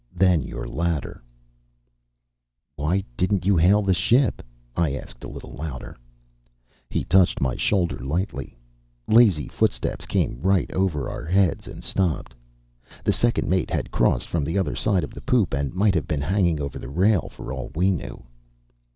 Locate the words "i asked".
4.75-5.23